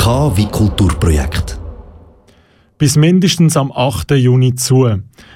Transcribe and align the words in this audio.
K 0.00 0.34
wie 0.34 0.46
Kulturprojekt. 0.46 1.60
Bis 2.78 2.96
mindestens 2.96 3.54
am 3.54 3.70
8. 3.70 4.12
Juni 4.12 4.54
zu. 4.54 4.88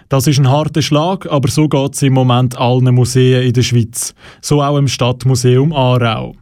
Das 0.09 0.27
ist 0.27 0.39
ein 0.39 0.49
harter 0.49 0.81
Schlag, 0.81 1.31
aber 1.31 1.51
so 1.51 1.69
geht 1.69 1.95
es 1.95 2.03
im 2.03 2.15
Moment 2.15 2.57
allen 2.57 2.95
Museen 2.95 3.43
in 3.43 3.53
der 3.53 3.61
Schweiz. 3.61 4.15
So 4.41 4.63
auch 4.63 4.79
im 4.79 4.89
Stadtmuseum 4.89 5.75
Aarau. 5.75 6.35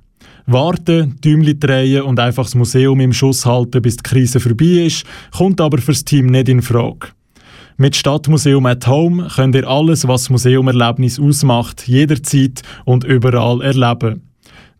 Warten, 0.46 1.16
Däumchen 1.21 1.58
drehen 1.58 2.03
und 2.03 2.21
einfach 2.21 2.45
das 2.45 2.54
Museum 2.54 3.00
im 3.00 3.12
Schuss 3.12 3.45
halten, 3.45 3.82
bis 3.82 3.96
die 3.96 4.05
Krise 4.05 4.39
vorbei 4.39 4.84
ist, 4.86 5.04
kommt 5.36 5.61
aber 5.61 5.79
fürs 5.79 6.04
Team 6.04 6.27
nicht 6.27 6.48
in 6.48 6.62
Frage. 6.62 7.09
Mit 7.77 7.96
Stadtmuseum 7.96 8.66
at 8.66 8.86
Home 8.86 9.27
könnt 9.34 9.57
ihr 9.57 9.66
alles, 9.66 10.07
was 10.07 10.23
das 10.23 10.30
Museumerlebnis 10.30 11.18
ausmacht, 11.18 11.89
jederzeit 11.89 12.62
und 12.84 13.02
überall 13.02 13.62
erleben. 13.62 14.32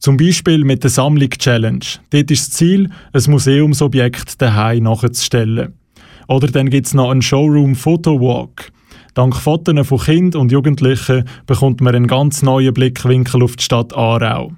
Zum 0.03 0.16
Beispiel 0.16 0.64
mit 0.64 0.82
der 0.82 0.91
Sammlung 0.91 1.30
Challenge. 1.30 1.85
Dort 2.11 2.30
ist 2.32 2.48
das 2.48 2.57
Ziel, 2.57 2.91
ein 3.12 3.23
Museumsobjekt 3.29 4.43
daheim 4.43 4.82
nachzustellen. 4.82 5.75
Oder 6.26 6.49
dann 6.49 6.71
gibt 6.71 6.89
es 6.89 6.95
noch 6.95 7.13
einen 7.13 7.22
Showroom 7.22 7.76
Photo 7.76 8.21
Walk. 8.21 8.73
Dank 9.14 9.36
Fotos 9.36 9.86
von 9.86 10.00
Kindern 10.00 10.43
und 10.43 10.50
Jugendlichen 10.50 11.23
bekommt 11.46 11.81
man 11.82 11.95
einen 11.95 12.09
ganz 12.09 12.43
neuen 12.43 12.75
Blickwinkel 12.75 13.45
auf 13.45 13.54
die 13.54 13.62
Stadt 13.62 13.96
Aarau. 13.96 14.50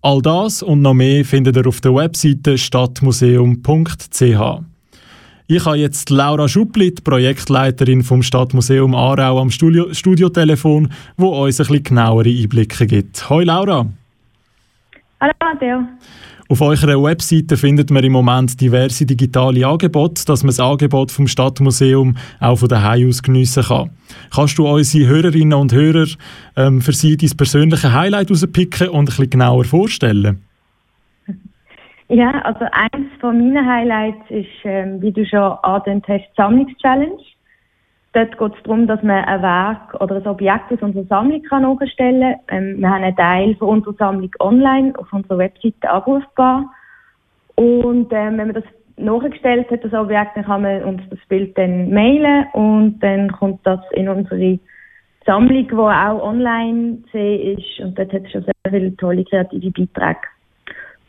All 0.00 0.22
das 0.22 0.62
und 0.62 0.80
noch 0.80 0.94
mehr 0.94 1.22
findet 1.26 1.56
ihr 1.56 1.66
auf 1.66 1.82
der 1.82 1.94
Webseite 1.94 2.56
stadtmuseum.ch. 2.56 4.62
Ich 5.48 5.64
habe 5.66 5.76
jetzt 5.76 6.08
Laura 6.08 6.48
Schuppli, 6.48 6.94
die 6.94 7.02
Projektleiterin 7.02 8.02
vom 8.02 8.22
Stadtmuseum 8.22 8.94
Aarau 8.94 9.38
am 9.38 9.50
Studio 9.50 9.92
Studiotelefon, 9.92 10.90
wo 11.18 11.44
uns 11.44 11.60
ein 11.60 11.66
bisschen 11.66 11.82
genauere 11.82 12.30
Einblicke 12.30 12.86
gibt. 12.86 13.28
Hoi 13.28 13.44
Laura. 13.44 13.86
Hallo 15.20 15.32
Matteo. 15.40 15.82
Auf 16.48 16.60
eurer 16.60 17.02
Webseite 17.02 17.56
findet 17.56 17.90
man 17.90 18.04
im 18.04 18.12
Moment 18.12 18.60
diverse 18.60 19.04
digitale 19.04 19.66
Angebote, 19.66 20.24
dass 20.24 20.44
man 20.44 20.48
das 20.48 20.60
Angebot 20.60 21.10
vom 21.10 21.26
Stadtmuseum 21.26 22.16
auch 22.40 22.56
von 22.56 22.68
daheim 22.68 23.08
aus 23.08 23.22
geniessen 23.22 23.64
kann. 23.64 23.90
Kannst 24.34 24.58
du 24.58 24.66
unsere 24.66 25.08
Hörerinnen 25.08 25.58
und 25.58 25.72
Hörer 25.72 26.06
ähm, 26.56 26.80
für 26.80 26.92
sie 26.92 27.16
dein 27.16 27.36
persönliche 27.36 27.92
Highlight 27.92 28.30
rauspicken 28.30 28.88
und 28.90 29.00
ein 29.00 29.04
bisschen 29.06 29.30
genauer 29.30 29.64
vorstellen? 29.64 30.42
Ja, 32.08 32.30
also 32.42 32.64
eins 32.70 33.10
von 33.20 33.38
meinen 33.38 33.66
Highlights 33.66 34.30
ist, 34.30 34.46
ähm, 34.64 35.02
wie 35.02 35.12
du 35.12 35.26
schon 35.26 35.40
angedeutet 35.40 36.04
hast, 36.08 36.22
die 36.30 36.36
Sammlungschallenge. 36.36 37.18
Dort 38.18 38.36
geht 38.36 38.56
es 38.56 38.62
darum, 38.64 38.88
dass 38.88 39.00
man 39.04 39.24
ein 39.26 39.42
Werk 39.42 39.94
oder 40.00 40.16
ein 40.16 40.26
Objekt 40.26 40.72
aus 40.72 40.82
unserer 40.82 41.04
Sammlung 41.04 41.40
kann 41.44 41.62
nachstellen 41.62 42.34
kann. 42.48 42.64
Ähm, 42.64 42.80
wir 42.80 42.90
haben 42.90 43.04
einen 43.04 43.16
Teil 43.16 43.54
von 43.54 43.68
unserer 43.68 43.94
Sammlung 43.94 44.30
online 44.40 44.92
auf 44.98 45.12
unserer 45.12 45.38
Webseite 45.38 45.88
abrufbar. 45.88 46.68
Und 47.54 48.12
ähm, 48.12 48.38
wenn 48.38 48.48
man 48.48 48.54
das 48.54 48.64
nachgestellt 48.96 49.70
hat, 49.70 49.84
das 49.84 49.92
Objekt, 49.92 50.36
dann 50.36 50.46
kann 50.46 50.62
man 50.62 50.82
uns 50.82 51.02
das 51.10 51.20
Bild 51.28 51.56
dann 51.56 51.90
mailen 51.90 52.46
und 52.54 52.98
dann 52.98 53.30
kommt 53.30 53.64
das 53.64 53.78
in 53.92 54.08
unsere 54.08 54.58
Sammlung, 55.24 55.68
die 55.68 55.74
auch 55.74 56.20
online 56.20 56.98
zu 57.04 57.10
sehen 57.12 57.56
ist. 57.56 57.78
Und 57.78 57.96
dort 57.96 58.12
hat 58.12 58.24
es 58.24 58.32
schon 58.32 58.42
sehr 58.42 58.52
viele 58.68 58.96
tolle 58.96 59.22
kreative 59.26 59.70
Beiträge. 59.70 60.26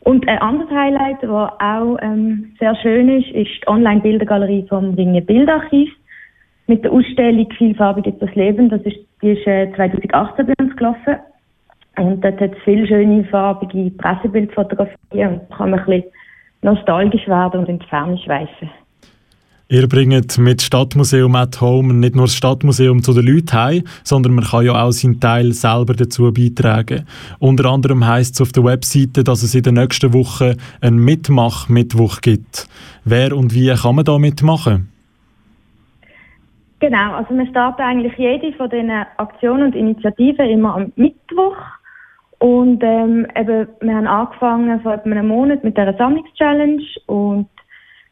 Und 0.02 0.28
ein 0.28 0.38
anderes 0.38 0.70
Highlight, 0.70 1.24
das 1.24 1.28
auch 1.28 1.96
ähm, 2.02 2.54
sehr 2.60 2.76
schön 2.76 3.08
ist, 3.08 3.30
ist 3.30 3.62
die 3.62 3.66
Online-Bildergalerie 3.68 4.64
vom 4.68 4.94
Ringe 4.94 5.22
Bildarchiv 5.22 5.90
mit 6.70 6.84
der 6.84 6.92
Ausstellung 6.92 7.48
Vielfarbig 7.58 8.06
ist 8.06 8.22
das 8.22 8.34
Leben. 8.34 8.70
Das 8.70 8.80
ist, 8.82 8.96
die 9.20 9.30
ist 9.32 9.46
äh, 9.46 9.70
2018 9.74 10.46
bei 10.46 10.54
uns 10.58 10.76
gelaufen. 10.76 11.16
Und 11.98 12.24
dort 12.24 12.40
hat 12.40 12.52
es 12.52 12.62
viele 12.64 12.86
schöne 12.86 13.24
farbige 13.24 13.90
Pressebildfotografien 13.90 15.32
und 15.32 15.50
kann 15.50 15.70
man 15.70 15.80
ein 15.80 15.86
bisschen 15.86 16.04
nostalgisch 16.62 17.26
werden 17.26 17.60
und 17.60 17.68
in 17.68 17.78
die 17.80 17.86
Ferne 17.86 18.16
schweifen. 18.18 18.70
Ihr 19.68 19.88
bringt 19.88 20.38
mit 20.38 20.62
Stadtmuseum 20.62 21.34
at 21.36 21.60
Home 21.60 21.94
nicht 21.94 22.16
nur 22.16 22.26
das 22.26 22.34
Stadtmuseum 22.34 23.02
zu 23.02 23.12
den 23.12 23.26
Leuten 23.26 23.52
heim, 23.52 23.82
sondern 24.02 24.34
man 24.34 24.44
kann 24.44 24.64
ja 24.64 24.82
auch 24.82 24.90
seinen 24.90 25.20
Teil 25.20 25.52
selber 25.52 25.94
dazu 25.94 26.32
beitragen. 26.32 27.06
Unter 27.38 27.66
anderem 27.66 28.06
heisst 28.06 28.34
es 28.34 28.40
auf 28.40 28.52
der 28.52 28.64
Webseite, 28.64 29.22
dass 29.22 29.42
es 29.42 29.54
in 29.54 29.62
der 29.62 29.72
nächsten 29.72 30.12
Woche 30.12 30.56
einen 30.80 30.98
Mitmach-Mittwoch 30.98 32.20
gibt. 32.20 32.68
Wer 33.04 33.36
und 33.36 33.54
wie 33.54 33.72
kann 33.74 33.94
man 33.94 34.04
da 34.04 34.18
mitmachen? 34.18 34.89
Genau, 36.80 37.12
also 37.12 37.36
wir 37.36 37.46
starten 37.46 37.82
eigentlich 37.82 38.16
jede 38.16 38.52
von 38.54 38.70
diesen 38.70 38.90
Aktionen 38.90 39.64
und 39.64 39.76
Initiativen 39.76 40.46
immer 40.46 40.76
am 40.76 40.92
Mittwoch. 40.96 41.56
Und 42.38 42.82
ähm, 42.82 43.26
eben, 43.36 43.68
wir 43.80 43.94
haben 43.94 44.06
angefangen 44.06 44.80
vor 44.80 44.94
etwa 44.94 45.10
einem 45.10 45.28
Monat 45.28 45.62
mit 45.62 45.76
der 45.76 45.94
Sammlungschallenge 45.96 46.82
und 47.06 47.48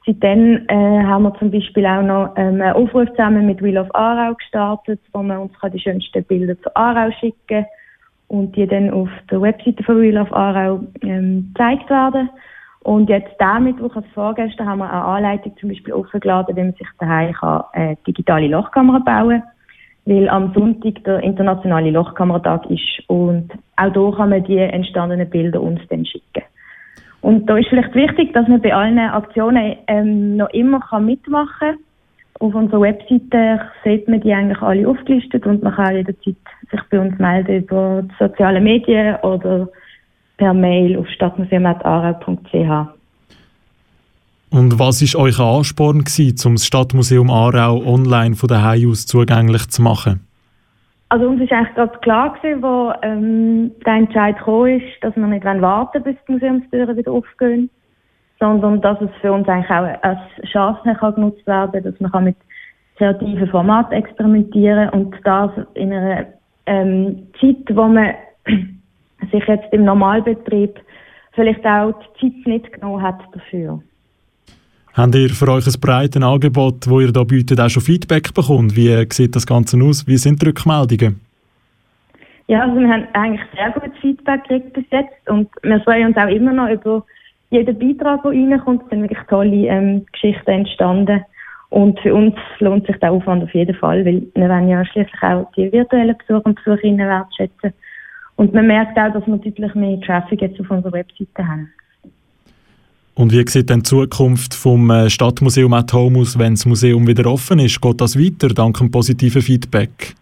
Seitdem 0.08 0.64
äh, 0.68 1.04
haben 1.04 1.24
wir 1.24 1.34
zum 1.34 1.50
Beispiel 1.50 1.84
auch 1.84 2.00
noch 2.00 2.32
ähm, 2.36 2.62
einen 2.62 2.72
Aufruf 2.72 3.10
zusammen 3.10 3.44
mit 3.44 3.62
Wheel 3.62 3.76
of 3.76 3.94
Aarau 3.94 4.32
gestartet, 4.36 5.00
wo 5.12 5.22
man 5.22 5.36
uns 5.36 5.52
die 5.70 5.78
schönsten 5.78 6.24
Bilder 6.24 6.58
zu 6.62 6.74
Aarau 6.74 7.10
schicken 7.20 7.36
kann 7.46 7.66
und 8.28 8.56
die 8.56 8.66
dann 8.66 8.88
auf 8.90 9.10
der 9.30 9.42
Webseite 9.42 9.82
von 9.84 10.00
Wheel 10.00 10.16
of 10.16 10.32
Aarau 10.32 10.80
ähm, 11.02 11.52
gezeigt 11.52 11.90
werden. 11.90 12.30
Und 12.88 13.10
jetzt 13.10 13.34
damit, 13.38 13.76
als 13.82 14.06
vorgestern, 14.14 14.66
haben 14.66 14.78
wir 14.78 14.90
eine 14.90 15.04
Anleitung 15.04 15.54
zum 15.58 15.68
Beispiel 15.68 15.92
aufgeladen, 15.92 16.56
wie 16.56 16.62
man 16.62 16.72
sich 16.72 16.88
daheim 16.98 17.34
kann, 17.34 17.64
äh, 17.74 17.96
digitale 18.06 18.48
Lochkamera 18.48 18.98
bauen 19.00 19.42
weil 20.06 20.26
am 20.30 20.54
Sonntag 20.54 21.04
der 21.04 21.22
internationale 21.22 21.90
Lochkameratag 21.90 22.64
ist 22.70 23.02
und 23.08 23.50
auch 23.76 23.92
hier 23.92 24.16
kann 24.16 24.30
man 24.30 24.42
die 24.42 24.56
entstandenen 24.56 25.28
Bilder 25.28 25.60
uns 25.60 25.80
dann 25.90 26.06
schicken. 26.06 26.44
Und 27.20 27.44
da 27.44 27.58
ist 27.58 27.68
vielleicht 27.68 27.94
wichtig, 27.94 28.32
dass 28.32 28.48
man 28.48 28.62
bei 28.62 28.74
allen 28.74 28.98
Aktionen 28.98 29.76
ähm, 29.86 30.38
noch 30.38 30.48
immer 30.50 30.80
kann 30.80 31.04
mitmachen 31.04 31.48
kann. 31.58 31.76
Auf 32.40 32.54
unserer 32.54 32.80
Webseite 32.80 33.60
sieht 33.84 34.08
man 34.08 34.22
die 34.22 34.32
eigentlich 34.32 34.62
alle 34.62 34.88
aufgelistet 34.88 35.44
und 35.44 35.62
man 35.62 35.74
kann 35.74 35.94
jederzeit 35.94 36.36
sich 36.70 36.80
bei 36.90 37.00
uns 37.00 37.18
melden 37.18 37.64
über 37.64 38.02
die 38.02 38.14
sozialen 38.18 38.64
Medien 38.64 39.16
oder 39.16 39.68
per 40.38 40.54
Mail 40.54 40.96
auf 40.96 41.06
stadtmuseum.aarau.ch. 41.08 42.98
Und 44.50 44.78
was 44.78 45.02
war 45.02 45.22
euer 45.22 45.58
Ansporn, 45.58 46.04
gewesen, 46.04 46.48
um 46.48 46.54
das 46.54 46.66
Stadtmuseum 46.66 47.30
Aarau 47.30 47.84
online 47.84 48.34
von 48.34 48.48
daheim 48.48 48.90
aus 48.90 49.04
zugänglich 49.06 49.68
zu 49.68 49.82
machen? 49.82 50.26
Also 51.10 51.28
uns 51.28 51.40
ist 51.42 51.52
eigentlich 51.52 51.74
gerade 51.74 51.98
klar 51.98 52.34
gewesen, 52.34 52.62
wo 52.62 52.92
ähm, 53.02 53.70
der 53.84 53.94
Entscheid 53.94 54.38
gekommen 54.38 54.80
ist, 54.80 55.02
dass 55.02 55.14
wir 55.16 55.26
nicht 55.26 55.44
warten 55.44 56.02
bis 56.02 56.16
die 56.26 56.32
Museumstüren 56.32 56.96
wieder 56.96 57.12
aufgehen, 57.12 57.70
sondern 58.40 58.80
dass 58.80 59.00
es 59.00 59.10
für 59.20 59.32
uns 59.32 59.48
eigentlich 59.48 59.70
auch 59.70 60.02
als 60.02 60.18
Chance 60.50 60.80
kann 60.98 61.14
genutzt 61.14 61.46
werden 61.46 61.82
dass 61.82 62.00
man 62.00 62.24
mit 62.24 62.36
kreativen 62.96 63.48
Formaten 63.48 63.92
experimentieren 63.92 64.90
und 64.90 65.14
das 65.24 65.50
in 65.74 65.92
einer 65.92 66.26
ähm, 66.66 67.26
Zeit, 67.40 67.74
wo 67.74 67.88
man 67.88 68.14
sich 69.30 69.44
jetzt 69.46 69.72
im 69.72 69.84
Normalbetrieb 69.84 70.78
vielleicht 71.32 71.64
auch 71.64 71.94
die 72.20 72.32
Zeit 72.32 72.46
nicht 72.46 72.72
genommen 72.72 73.02
hat 73.02 73.20
dafür. 73.32 73.82
Habt 74.94 75.14
ihr 75.14 75.28
für 75.28 75.48
euch 75.48 75.66
ein 75.66 75.80
breites 75.80 76.20
Angebot, 76.22 76.86
das 76.86 76.92
ihr 76.92 77.12
da 77.12 77.22
bietet, 77.22 77.60
auch 77.60 77.68
schon 77.68 77.82
Feedback 77.82 78.34
bekommt? 78.34 78.74
Wie 78.74 79.06
sieht 79.12 79.36
das 79.36 79.46
Ganze 79.46 79.80
aus? 79.82 80.06
Wie 80.06 80.16
sind 80.16 80.42
die 80.42 80.46
Rückmeldungen? 80.46 81.20
Ja, 82.48 82.62
also 82.62 82.80
wir 82.80 82.88
haben 82.88 83.06
eigentlich 83.12 83.46
sehr 83.54 83.70
gutes 83.70 83.96
Feedback 84.00 84.42
gekriegt 84.44 84.72
bis 84.72 84.84
jetzt 84.90 85.30
und 85.30 85.48
wir 85.62 85.80
freuen 85.82 86.08
uns 86.08 86.16
auch 86.16 86.28
immer 86.28 86.52
noch 86.52 86.70
über 86.70 87.04
jeden 87.50 87.78
Beitrag, 87.78 88.22
der 88.22 88.32
reinkommt. 88.32 88.82
Es 88.84 88.90
sind 88.90 89.02
wirklich 89.02 89.26
tolle 89.28 89.66
ähm, 89.68 90.06
Geschichten 90.12 90.50
entstanden. 90.50 91.24
Und 91.70 92.00
für 92.00 92.14
uns 92.14 92.34
lohnt 92.60 92.86
sich 92.86 92.96
der 92.96 93.12
Aufwand 93.12 93.44
auf 93.44 93.54
jeden 93.54 93.76
Fall, 93.76 94.04
weil 94.04 94.22
wir 94.34 94.48
wollen 94.48 94.68
ja 94.68 94.84
schließlich 94.84 95.22
auch 95.22 95.50
die 95.56 95.70
virtuellen 95.70 96.16
Besucher 96.16 96.46
und 96.46 96.56
Besucherinnen 96.56 97.06
wertschätzen. 97.06 97.74
Und 98.38 98.54
man 98.54 98.68
merkt 98.68 98.96
auch, 98.96 99.12
dass 99.12 99.26
wir 99.26 99.36
deutlich 99.36 99.74
mehr 99.74 100.00
Traffic 100.00 100.40
jetzt 100.40 100.60
auf 100.60 100.70
unserer 100.70 100.92
Webseite 100.92 101.46
haben. 101.46 101.72
Und 103.16 103.32
wie 103.32 103.44
sieht 103.48 103.68
denn 103.68 103.80
die 103.80 103.82
Zukunft 103.82 104.54
vom 104.54 104.90
äh, 104.90 105.10
Stadtmuseum 105.10 105.72
at 105.72 105.92
Home 105.92 106.20
aus, 106.20 106.38
wenn 106.38 106.52
das 106.52 106.64
Museum 106.64 107.04
wieder 107.08 107.28
offen 107.28 107.58
ist? 107.58 107.80
Geht 107.80 108.00
das 108.00 108.16
weiter, 108.16 108.54
dank 108.54 108.78
dem 108.78 108.92
positiven 108.92 109.42
Feedback? 109.42 110.14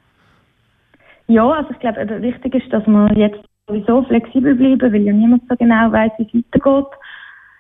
Ja, 1.29 1.47
also 1.47 1.71
ich 1.73 1.79
glaube, 1.79 2.23
wichtig 2.23 2.55
ist, 2.55 2.73
dass 2.73 2.87
wir 2.87 3.13
jetzt 3.19 3.45
sowieso 3.69 4.03
flexibel 4.05 4.55
bleiben, 4.55 4.95
weil 4.95 5.03
ja 5.03 5.13
niemand 5.13 5.43
so 5.47 5.55
genau 5.57 5.93
weiß, 5.93 6.13
wie 6.17 6.23
es 6.23 6.45
weitergeht. 6.55 6.91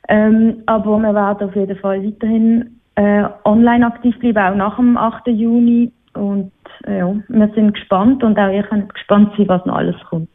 Ähm, 0.09 0.63
aber 0.65 0.99
wir 1.01 1.15
werden 1.15 1.49
auf 1.49 1.55
jeden 1.55 1.77
Fall 1.77 2.03
weiterhin 2.03 2.81
äh, 2.95 3.25
online 3.45 3.87
aktiv 3.87 4.19
bleiben, 4.21 4.39
auch 4.39 4.55
nach 4.57 4.77
dem 4.77 4.97
8. 4.97 5.27
Juni. 5.27 5.93
Und 6.15 6.53
äh, 6.87 7.01
ja, 7.01 7.15
wir 7.29 7.49
sind 7.55 7.75
gespannt 7.75 8.25
und 8.25 8.39
auch 8.39 8.51
ihr 8.51 8.63
könnt 8.63 8.95
gespannt 8.95 9.35
sein, 9.37 9.49
was 9.49 9.67
noch 9.67 9.77
alles 9.77 9.97
kommt. 10.09 10.31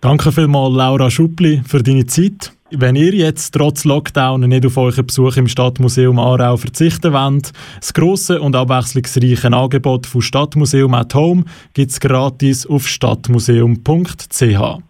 Danke 0.00 0.32
vielmals, 0.32 0.74
Laura 0.74 1.10
Schuppli, 1.10 1.60
für 1.66 1.82
deine 1.82 2.06
Zeit. 2.06 2.54
Wenn 2.70 2.96
ihr 2.96 3.12
jetzt 3.12 3.52
trotz 3.52 3.84
Lockdown 3.84 4.40
nicht 4.40 4.64
auf 4.64 4.78
euren 4.78 5.04
Besuch 5.04 5.36
im 5.36 5.46
Stadtmuseum 5.46 6.18
Aarau 6.18 6.56
verzichten 6.56 7.12
wollt, 7.12 7.52
das 7.78 7.92
grosse 7.92 8.40
und 8.40 8.56
abwechslungsreiche 8.56 9.52
Angebot 9.52 10.06
von 10.06 10.22
Stadtmuseum 10.22 10.94
at 10.94 11.14
Home 11.14 11.44
gibt 11.74 11.90
es 11.90 12.00
gratis 12.00 12.66
auf 12.66 12.88
stadtmuseum.ch. 12.88 14.89